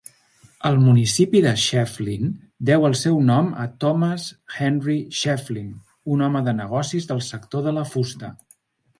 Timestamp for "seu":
3.01-3.19